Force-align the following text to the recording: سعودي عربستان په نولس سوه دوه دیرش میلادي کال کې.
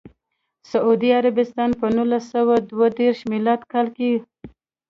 سعودي 0.71 1.09
عربستان 1.19 1.69
په 1.79 1.87
نولس 1.95 2.23
سوه 2.33 2.55
دوه 2.71 2.87
دیرش 2.97 3.19
میلادي 3.31 3.65
کال 3.71 3.87
کې. 3.97 4.11